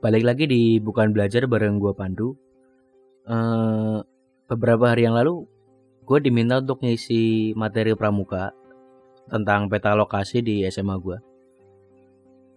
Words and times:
balik 0.00 0.24
lagi 0.24 0.44
di 0.48 0.62
bukan 0.80 1.12
belajar 1.12 1.44
bareng 1.44 1.76
gue 1.76 1.92
Pandu. 1.92 2.32
Uh, 3.28 4.00
beberapa 4.48 4.90
hari 4.90 5.04
yang 5.04 5.12
lalu 5.14 5.44
gue 6.08 6.18
diminta 6.24 6.58
untuk 6.58 6.80
ngisi 6.80 7.52
materi 7.54 7.92
pramuka 7.92 8.50
tentang 9.28 9.68
peta 9.68 9.92
lokasi 9.92 10.40
di 10.40 10.64
SMA 10.72 10.96
gue. 10.98 11.18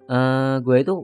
Uh, 0.08 0.64
gue 0.64 0.78
itu 0.80 1.04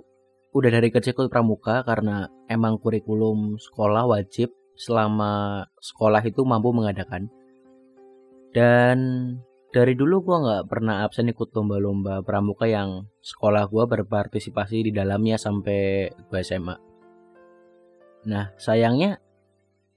udah 0.55 0.71
dari 0.71 0.89
kecil 0.89 1.13
ikut 1.13 1.29
pramuka 1.29 1.83
karena 1.83 2.31
emang 2.47 2.79
kurikulum 2.79 3.59
sekolah 3.59 4.07
wajib 4.09 4.55
selama 4.79 5.67
sekolah 5.83 6.23
itu 6.23 6.41
mampu 6.47 6.71
mengadakan. 6.71 7.27
Dan 8.49 8.97
dari 9.69 9.93
dulu 9.93 10.25
gue 10.25 10.37
nggak 10.41 10.65
pernah 10.65 11.05
absen 11.05 11.29
ikut 11.29 11.53
lomba-lomba 11.53 12.25
pramuka 12.25 12.65
yang 12.65 13.05
sekolah 13.21 13.69
gue 13.69 13.85
berpartisipasi 13.85 14.89
di 14.89 14.91
dalamnya 14.91 15.37
sampai 15.37 16.09
gue 16.09 16.39
SMA. 16.41 16.75
Nah 18.25 18.49
sayangnya 18.57 19.21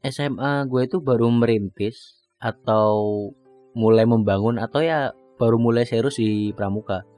SMA 0.04 0.68
gue 0.68 0.82
itu 0.84 1.00
baru 1.00 1.32
merintis 1.32 2.20
atau 2.36 3.30
mulai 3.72 4.04
membangun 4.04 4.60
atau 4.60 4.84
ya 4.84 5.16
baru 5.40 5.56
mulai 5.56 5.88
serius 5.88 6.20
di 6.20 6.52
pramuka. 6.52 7.08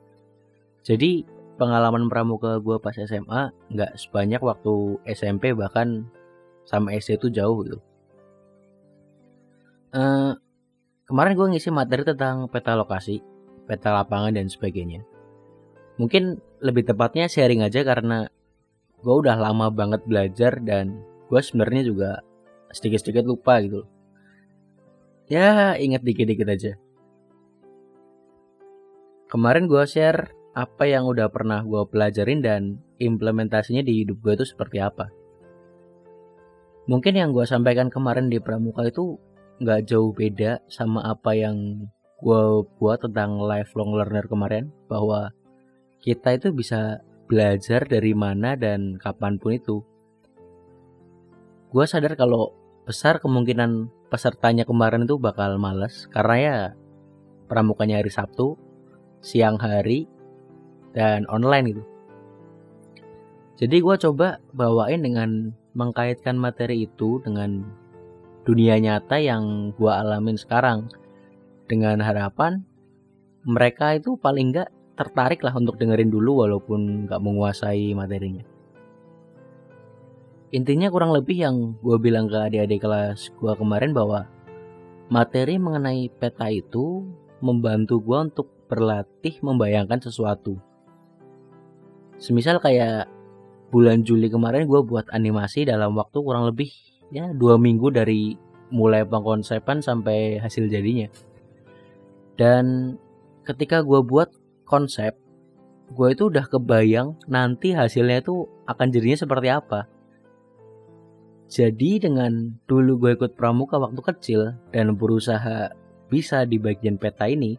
Jadi 0.87 1.27
pengalaman 1.59 2.07
pramuka 2.07 2.63
gue 2.63 2.79
pas 2.79 2.95
SMA 2.95 3.51
nggak 3.75 3.99
sebanyak 3.99 4.39
waktu 4.39 5.03
SMP 5.11 5.59
bahkan 5.59 6.07
sama 6.63 6.95
SD 6.95 7.19
itu 7.19 7.29
jauh 7.35 7.67
gitu. 7.67 7.79
Uh, 9.95 10.35
kemarin 11.05 11.37
gue 11.37 11.47
ngisi 11.57 11.71
materi 11.73 12.03
tentang 12.05 12.49
peta 12.49 12.73
lokasi, 12.77 13.21
peta 13.69 13.93
lapangan 13.93 14.33
dan 14.33 14.49
sebagainya. 14.49 15.05
Mungkin 16.01 16.41
lebih 16.65 16.89
tepatnya 16.89 17.31
sharing 17.31 17.63
aja 17.63 17.85
karena 17.87 18.27
gue 19.05 19.15
udah 19.15 19.37
lama 19.37 19.69
banget 19.69 20.03
belajar 20.09 20.59
dan 20.65 20.99
gue 21.29 21.41
sebenarnya 21.41 21.83
juga 21.87 22.11
sedikit-sedikit 22.73 23.29
lupa 23.29 23.61
gitu. 23.63 23.87
Ya 25.31 25.77
inget 25.77 26.05
dikit-dikit 26.05 26.49
aja. 26.49 26.73
Kemarin 29.29 29.67
gue 29.69 29.83
share 29.89 30.33
apa 30.55 30.87
yang 30.87 31.11
udah 31.11 31.27
pernah 31.29 31.61
gue 31.67 31.83
pelajarin 31.91 32.41
dan 32.41 32.63
implementasinya 33.03 33.83
di 33.83 34.05
hidup 34.05 34.23
gue 34.23 34.33
itu 34.39 34.47
seperti 34.47 34.79
apa. 34.79 35.11
Mungkin 36.85 37.17
yang 37.17 37.33
gue 37.33 37.43
sampaikan 37.49 37.89
kemarin 37.89 38.29
di 38.29 38.39
Pramuka 38.39 38.85
itu 38.85 39.17
nggak 39.63 39.87
jauh 39.87 40.11
beda 40.11 40.59
sama 40.67 41.05
apa 41.07 41.35
yang 41.37 41.87
gue 42.25 42.43
buat 42.81 43.05
tentang 43.05 43.39
lifelong 43.39 43.95
learner 43.95 44.27
kemarin 44.27 44.73
bahwa 44.89 45.31
kita 46.01 46.37
itu 46.37 46.51
bisa 46.51 47.05
belajar 47.29 47.85
dari 47.89 48.13
mana 48.13 48.57
dan 48.57 48.97
kapan 49.01 49.41
pun 49.41 49.53
itu. 49.57 49.77
Gue 51.73 51.85
sadar 51.85 52.15
kalau 52.15 52.55
besar 52.85 53.19
kemungkinan 53.19 53.89
pesertanya 54.13 54.69
kemarin 54.69 55.09
itu 55.09 55.17
bakal 55.17 55.57
males 55.57 56.07
karena 56.13 56.37
ya 56.37 56.57
pramukanya 57.49 58.01
hari 58.01 58.13
Sabtu, 58.13 58.57
siang 59.25 59.57
hari, 59.59 60.07
dan 60.95 61.27
online 61.27 61.67
gitu. 61.75 61.85
Jadi 63.55 63.77
gue 63.83 63.97
coba 64.01 64.43
bawain 64.51 65.03
dengan 65.03 65.55
mengkaitkan 65.75 66.39
materi 66.39 66.87
itu 66.87 67.23
dengan 67.23 67.67
dunia 68.45 68.77
nyata 68.79 69.19
yang 69.19 69.73
gue 69.75 69.91
alamin 69.91 70.37
sekarang. 70.37 70.89
Dengan 71.65 72.05
harapan 72.05 72.61
mereka 73.45 73.97
itu 73.97 74.21
paling 74.21 74.53
nggak 74.53 74.69
tertarik 74.97 75.41
lah 75.41 75.57
untuk 75.57 75.81
dengerin 75.81 76.13
dulu 76.13 76.45
walaupun 76.45 77.09
nggak 77.09 77.21
menguasai 77.21 77.97
materinya. 77.97 78.45
Intinya 80.55 80.87
kurang 80.87 81.11
lebih 81.11 81.35
yang 81.35 81.57
gue 81.83 81.97
bilang 81.99 82.31
ke 82.31 82.39
adik-adik 82.39 82.85
kelas 82.85 83.35
gue 83.35 83.53
kemarin 83.59 83.91
bahwa 83.91 84.31
materi 85.11 85.59
mengenai 85.59 86.09
peta 86.15 86.47
itu 86.47 87.03
membantu 87.43 87.99
gue 87.99 88.19
untuk 88.31 88.47
berlatih 88.71 89.35
membayangkan 89.43 89.99
sesuatu. 90.01 90.57
Semisal 92.23 92.63
kayak 92.63 93.11
bulan 93.75 94.07
Juli 94.07 94.31
kemarin 94.31 94.71
gue 94.71 94.81
buat 94.87 95.11
animasi 95.11 95.67
dalam 95.67 95.99
waktu 95.99 96.23
kurang 96.23 96.47
lebih 96.47 96.71
ya 97.15 97.31
dua 97.31 97.55
minggu 97.55 97.95
dari 97.95 98.35
mulai 98.75 99.07
pengkonsepan 99.07 99.79
sampai 99.79 100.43
hasil 100.43 100.67
jadinya. 100.67 101.07
Dan 102.35 102.99
ketika 103.47 103.87
gue 103.87 104.03
buat 104.03 104.35
konsep 104.67 105.15
gue 105.95 106.09
itu 106.11 106.27
udah 106.33 106.51
kebayang 106.51 107.15
nanti 107.31 107.71
hasilnya 107.71 108.25
itu 108.25 108.51
akan 108.67 108.91
jadinya 108.91 109.19
seperti 109.23 109.49
apa. 109.55 109.87
Jadi 111.47 112.03
dengan 112.03 112.59
dulu 112.67 112.99
gue 113.07 113.11
ikut 113.15 113.39
pramuka 113.39 113.79
waktu 113.79 114.01
kecil 114.03 114.41
dan 114.75 114.99
berusaha 114.99 115.71
bisa 116.11 116.43
di 116.43 116.59
bagian 116.59 116.99
peta 116.99 117.31
ini 117.31 117.55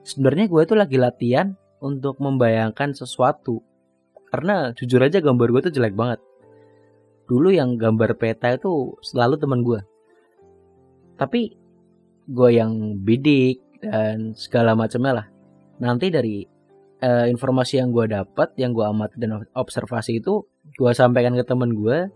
sebenarnya 0.00 0.48
gue 0.48 0.62
itu 0.64 0.74
lagi 0.78 0.96
latihan 0.96 1.52
untuk 1.84 2.16
membayangkan 2.24 2.96
sesuatu. 2.96 3.60
Karena 4.32 4.72
jujur 4.72 5.04
aja 5.04 5.20
gambar 5.20 5.48
gue 5.52 5.62
tuh 5.68 5.74
jelek 5.76 5.92
banget 5.92 6.24
dulu 7.28 7.52
yang 7.52 7.76
gambar 7.76 8.16
peta 8.16 8.56
itu 8.56 8.96
selalu 9.04 9.36
teman 9.36 9.60
gue 9.60 9.80
tapi 11.18 11.58
gue 12.28 12.50
yang 12.52 13.00
bidik 13.02 13.64
dan 13.82 14.36
segala 14.38 14.78
macamnya 14.78 15.12
lah. 15.22 15.26
Nanti 15.82 16.14
dari 16.14 16.46
uh, 17.02 17.26
informasi 17.26 17.82
yang 17.82 17.90
gue 17.90 18.06
dapat 18.06 18.54
yang 18.60 18.76
gue 18.76 18.86
amati 18.86 19.16
dan 19.18 19.42
observasi 19.56 20.22
itu 20.22 20.46
gue 20.78 20.92
sampaikan 20.94 21.34
ke 21.34 21.42
temen 21.42 21.74
gue 21.74 22.12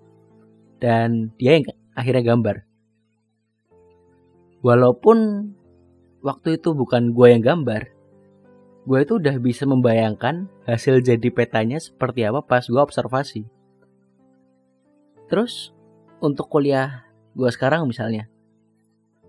dan 0.79 1.35
dia 1.41 1.59
yang 1.59 1.67
akhirnya 1.99 2.23
gambar. 2.23 2.57
Walaupun 4.63 5.51
waktu 6.23 6.63
itu 6.63 6.71
bukan 6.77 7.11
gue 7.11 7.27
yang 7.35 7.43
gambar 7.43 7.83
gue 8.83 8.99
itu 8.99 9.15
udah 9.15 9.39
bisa 9.39 9.63
membayangkan 9.63 10.51
hasil 10.67 11.07
jadi 11.07 11.31
petanya 11.31 11.79
seperti 11.79 12.27
apa 12.27 12.43
pas 12.43 12.67
gue 12.67 12.79
observasi 12.83 13.47
Terus 15.33 15.73
untuk 16.21 16.53
kuliah 16.53 17.09
gue 17.33 17.49
sekarang 17.49 17.89
misalnya, 17.89 18.29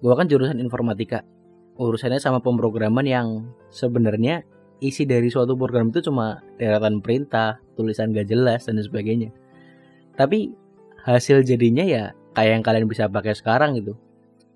gue 0.03 0.11
kan 0.11 0.27
jurusan 0.27 0.59
informatika. 0.59 1.23
Urusannya 1.79 2.19
sama 2.19 2.43
pemrograman 2.43 3.07
yang 3.07 3.55
sebenarnya 3.71 4.43
isi 4.83 5.07
dari 5.07 5.31
suatu 5.31 5.55
program 5.55 5.95
itu 5.95 6.03
cuma 6.03 6.43
deretan 6.59 6.99
perintah, 6.99 7.63
tulisan 7.79 8.11
gak 8.11 8.27
jelas 8.27 8.67
dan 8.67 8.83
sebagainya. 8.83 9.31
Tapi 10.19 10.51
hasil 11.07 11.47
jadinya 11.47 11.87
ya 11.87 12.11
kayak 12.35 12.51
yang 12.59 12.63
kalian 12.67 12.85
bisa 12.91 13.07
pakai 13.07 13.31
sekarang 13.31 13.79
gitu 13.79 13.95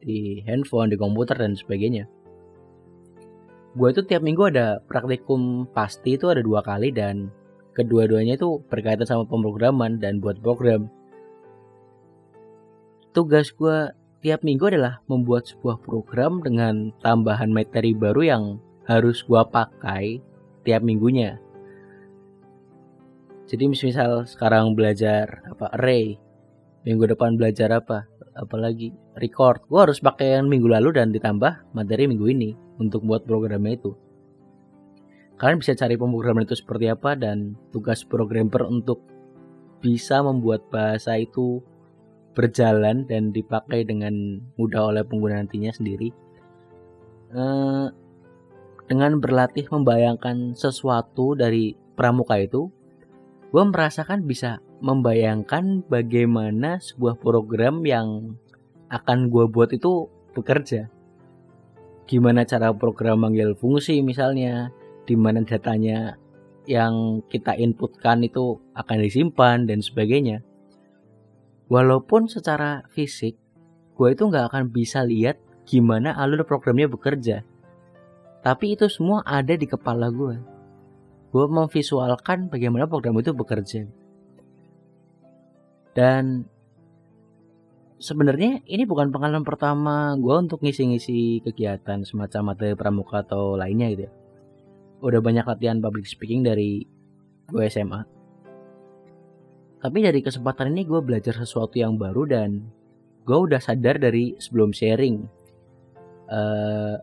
di 0.03 0.43
handphone, 0.43 0.91
di 0.91 0.99
komputer 0.99 1.39
dan 1.39 1.55
sebagainya. 1.55 2.11
Gue 3.71 3.95
itu 3.95 4.03
tiap 4.03 4.19
minggu 4.19 4.51
ada 4.51 4.83
praktikum 4.83 5.63
pasti 5.71 6.19
itu 6.19 6.27
ada 6.27 6.43
dua 6.43 6.59
kali 6.59 6.91
dan 6.91 7.31
kedua-duanya 7.71 8.35
itu 8.35 8.59
berkaitan 8.67 9.07
sama 9.07 9.23
pemrograman 9.23 9.95
dan 9.95 10.19
buat 10.19 10.43
program 10.43 10.91
tugas 13.17 13.49
gue 13.49 13.89
tiap 14.21 14.45
minggu 14.45 14.69
adalah 14.69 15.01
membuat 15.09 15.49
sebuah 15.49 15.81
program 15.81 16.37
dengan 16.45 16.93
tambahan 17.01 17.49
materi 17.49 17.97
baru 17.97 18.21
yang 18.21 18.43
harus 18.85 19.25
gue 19.25 19.41
pakai 19.41 20.21
tiap 20.61 20.85
minggunya. 20.85 21.41
Jadi 23.49 23.73
misal 23.73 24.29
sekarang 24.29 24.77
belajar 24.77 25.41
apa 25.49 25.73
array, 25.73 26.13
minggu 26.85 27.09
depan 27.09 27.41
belajar 27.41 27.73
apa, 27.73 28.05
apalagi 28.37 28.93
record. 29.17 29.65
Gue 29.65 29.89
harus 29.89 29.97
pakai 29.97 30.37
yang 30.37 30.45
minggu 30.45 30.69
lalu 30.69 31.01
dan 31.01 31.09
ditambah 31.09 31.73
materi 31.73 32.05
minggu 32.05 32.27
ini 32.29 32.53
untuk 32.77 33.01
buat 33.01 33.25
programnya 33.25 33.81
itu. 33.81 33.97
Kalian 35.41 35.57
bisa 35.57 35.73
cari 35.73 35.97
pemrograman 35.97 36.45
itu 36.45 36.53
seperti 36.53 36.85
apa 36.85 37.17
dan 37.17 37.57
tugas 37.73 38.05
programmer 38.05 38.61
untuk 38.69 39.01
bisa 39.81 40.21
membuat 40.21 40.69
bahasa 40.69 41.17
itu 41.17 41.65
berjalan 42.37 43.09
dan 43.09 43.33
dipakai 43.33 43.81
dengan 43.81 44.37
mudah 44.61 44.93
oleh 44.93 45.01
pengguna 45.01 45.41
nantinya 45.41 45.73
sendiri 45.73 46.13
eh, 47.33 47.87
dengan 48.85 49.17
berlatih 49.17 49.65
membayangkan 49.73 50.53
sesuatu 50.53 51.33
dari 51.33 51.73
pramuka 51.97 52.37
itu 52.37 52.69
gue 53.49 53.63
merasakan 53.63 54.29
bisa 54.29 54.61
membayangkan 54.85 55.81
bagaimana 55.89 56.77
sebuah 56.77 57.17
program 57.17 57.81
yang 57.81 58.37
akan 58.87 59.27
gue 59.27 59.45
buat 59.49 59.73
itu 59.73 60.07
bekerja. 60.37 60.87
Gimana 62.07 62.47
cara 62.47 62.71
program 62.71 63.27
manggil 63.27 63.57
fungsi 63.57 63.99
misalnya 63.99 64.71
di 65.03 65.15
mana 65.19 65.43
datanya 65.43 66.15
yang 66.67 67.23
kita 67.31 67.55
inputkan 67.55 68.23
itu 68.23 68.59
akan 68.75 68.97
disimpan 69.03 69.67
dan 69.67 69.79
sebagainya 69.79 70.43
walaupun 71.67 72.27
secara 72.27 72.83
fisik 72.91 73.35
gue 73.97 74.07
itu 74.13 74.23
nggak 74.27 74.53
akan 74.53 74.63
bisa 74.71 75.03
lihat 75.03 75.39
gimana 75.67 76.15
alur 76.15 76.43
programnya 76.47 76.87
bekerja 76.87 77.43
tapi 78.43 78.75
itu 78.75 78.87
semua 78.87 79.23
ada 79.27 79.55
di 79.55 79.67
kepala 79.67 80.07
gue 80.11 80.39
gue 81.31 81.45
memvisualkan 81.47 82.47
bagaimana 82.47 82.87
program 82.87 83.19
itu 83.19 83.35
bekerja 83.35 83.83
dan 85.97 86.45
sebenarnya 87.97 88.61
ini 88.69 88.85
bukan 88.85 89.09
pengalaman 89.09 89.41
pertama 89.41 90.13
gue 90.13 90.35
untuk 90.37 90.61
ngisi-ngisi 90.61 91.41
kegiatan 91.41 92.05
semacam 92.05 92.53
materi 92.53 92.77
pramuka 92.77 93.25
atau 93.25 93.57
lainnya 93.57 93.89
gitu 93.93 94.03
ya. 94.05 94.11
Udah 95.01 95.21
banyak 95.21 95.45
latihan 95.45 95.81
public 95.81 96.05
speaking 96.05 96.45
dari 96.45 96.85
gue 97.49 97.63
SMA. 97.69 98.16
Tapi 99.77 99.97
dari 100.01 100.19
kesempatan 100.25 100.73
ini 100.73 100.89
gue 100.89 101.01
belajar 101.05 101.37
sesuatu 101.37 101.77
yang 101.77 101.95
baru 101.95 102.25
dan 102.25 102.65
gue 103.23 103.37
udah 103.37 103.61
sadar 103.61 104.01
dari 104.01 104.33
sebelum 104.41 104.73
sharing 104.73 105.21
uh, 106.31 106.97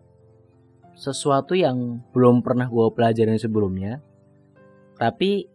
sesuatu 0.98 1.54
yang 1.54 2.02
belum 2.10 2.42
pernah 2.42 2.66
gue 2.66 2.86
pelajarin 2.90 3.38
sebelumnya. 3.38 4.02
Tapi 4.98 5.46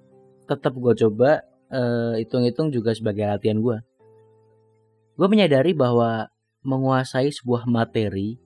tetap 0.47 0.73
gue 0.75 0.93
coba 1.07 1.43
uh, 1.69 2.15
hitung-hitung 2.15 2.71
juga 2.71 2.95
sebagai 2.95 3.27
latihan 3.27 3.59
gue 3.61 3.77
gue 5.19 5.27
menyadari 5.27 5.75
bahwa 5.75 6.31
menguasai 6.63 7.27
sebuah 7.27 7.67
materi 7.67 8.39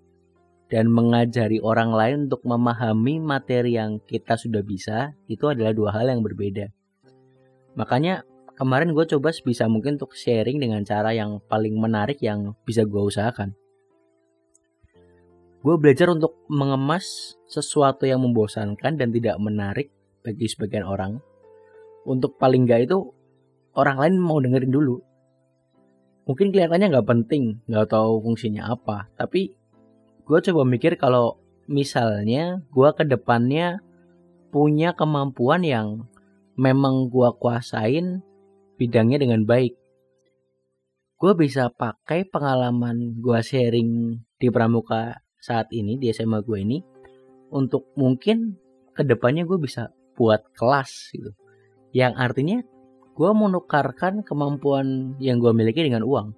dan 0.74 0.90
mengajari 0.90 1.62
orang 1.62 1.94
lain 1.94 2.16
untuk 2.26 2.42
memahami 2.50 3.22
materi 3.22 3.78
yang 3.78 4.02
kita 4.02 4.34
sudah 4.34 4.66
bisa 4.66 5.14
itu 5.30 5.46
adalah 5.46 5.70
dua 5.70 5.94
hal 5.94 6.10
yang 6.10 6.26
berbeda. 6.26 6.74
Makanya 7.78 8.26
kemarin 8.56 8.94
gue 8.94 9.06
coba 9.18 9.34
sebisa 9.34 9.66
mungkin 9.70 9.98
untuk 9.98 10.14
sharing 10.18 10.62
dengan 10.62 10.82
cara 10.86 11.14
yang 11.14 11.42
paling 11.46 11.76
menarik 11.78 12.22
yang 12.22 12.54
bisa 12.64 12.86
gue 12.86 13.02
usahakan. 13.02 13.54
Gue 15.64 15.76
belajar 15.80 16.12
untuk 16.12 16.44
mengemas 16.52 17.36
sesuatu 17.48 18.04
yang 18.04 18.20
membosankan 18.20 19.00
dan 19.00 19.10
tidak 19.16 19.40
menarik 19.40 19.90
bagi 20.22 20.46
sebagian 20.52 20.84
orang. 20.84 21.24
Untuk 22.04 22.36
paling 22.36 22.68
gak 22.68 22.92
itu 22.92 23.00
orang 23.74 23.98
lain 23.98 24.16
mau 24.20 24.44
dengerin 24.44 24.70
dulu 24.70 25.00
mungkin 26.24 26.56
kelihatannya 26.56 26.88
nggak 26.94 27.10
penting 27.10 27.60
nggak 27.68 27.92
tahu 27.92 28.24
fungsinya 28.24 28.72
apa 28.72 29.12
tapi 29.20 29.52
gue 30.24 30.40
coba 30.40 30.62
mikir 30.64 30.96
kalau 30.96 31.36
misalnya 31.68 32.64
gue 32.72 32.90
ke 32.96 33.04
depannya 33.04 33.84
punya 34.54 34.96
kemampuan 34.96 35.68
yang 35.68 36.08
memang 36.56 37.12
gue 37.12 37.28
kuasain 37.42 38.24
bidangnya 38.80 39.22
dengan 39.22 39.46
baik 39.46 39.74
gue 41.20 41.34
bisa 41.40 41.72
pakai 41.72 42.28
pengalaman 42.28 43.20
gue 43.22 43.40
sharing 43.40 44.20
di 44.38 44.48
pramuka 44.52 45.24
saat 45.40 45.72
ini 45.72 45.96
di 46.00 46.12
SMA 46.12 46.44
gue 46.44 46.60
ini 46.60 46.78
untuk 47.54 47.94
mungkin 47.96 48.58
ke 48.92 49.08
depannya 49.08 49.48
gue 49.48 49.60
bisa 49.62 49.94
buat 50.14 50.42
kelas 50.58 51.16
gitu 51.16 51.32
yang 51.94 52.18
artinya 52.18 52.66
gue 53.14 53.32
menukarkan 53.32 54.26
kemampuan 54.26 55.14
yang 55.22 55.38
gue 55.38 55.54
miliki 55.54 55.86
dengan 55.86 56.02
uang. 56.02 56.34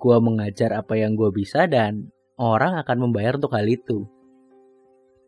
Gue 0.00 0.16
mengajar 0.20 0.72
apa 0.72 0.96
yang 0.96 1.12
gue 1.16 1.28
bisa 1.28 1.68
dan 1.68 2.08
orang 2.40 2.80
akan 2.80 3.08
membayar 3.08 3.36
untuk 3.36 3.52
hal 3.52 3.68
itu. 3.68 4.08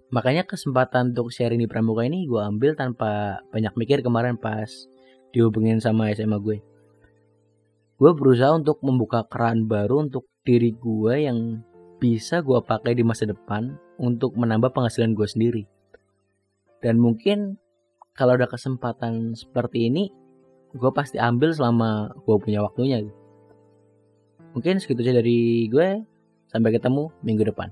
Makanya 0.09 0.49
kesempatan 0.49 1.13
untuk 1.13 1.29
sharing 1.29 1.61
di 1.61 1.69
Pramuka 1.69 2.09
ini 2.09 2.25
gue 2.25 2.41
ambil 2.41 2.73
tanpa 2.73 3.45
banyak 3.53 3.77
mikir 3.77 4.01
kemarin 4.01 4.41
pas 4.41 4.69
dihubungin 5.37 5.77
sama 5.85 6.09
SMA 6.17 6.41
gue. 6.41 6.65
Gue 8.01 8.13
berusaha 8.17 8.57
untuk 8.57 8.81
membuka 8.81 9.29
keran 9.29 9.69
baru 9.69 10.09
untuk 10.09 10.25
diri 10.49 10.73
gue 10.73 11.29
yang 11.29 11.61
bisa 12.01 12.41
gue 12.41 12.57
pakai 12.65 12.97
di 12.97 13.05
masa 13.05 13.29
depan 13.29 13.77
untuk 14.01 14.33
menambah 14.33 14.73
penghasilan 14.73 15.13
gue 15.13 15.29
sendiri. 15.29 15.63
Dan 16.81 16.97
mungkin 16.97 17.61
kalau 18.17 18.41
ada 18.41 18.49
kesempatan 18.49 19.37
seperti 19.37 19.93
ini 19.93 20.09
gue 20.73 20.91
pasti 20.93 21.21
ambil 21.21 21.53
selama 21.53 22.13
gue 22.25 22.37
punya 22.41 22.65
waktunya 22.65 23.05
mungkin 24.57 24.81
segitu 24.81 25.05
aja 25.05 25.21
dari 25.21 25.69
gue 25.69 26.05
sampai 26.49 26.71
ketemu 26.73 27.13
minggu 27.21 27.45
depan 27.49 27.69